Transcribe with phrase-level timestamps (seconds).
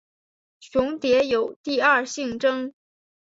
[0.61, 2.73] 雄蝶有第二性征。